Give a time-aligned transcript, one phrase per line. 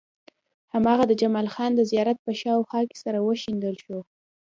[0.73, 3.99] هماغه د جمال خان د زيارت په شاوخوا کې سره وشيندل شو.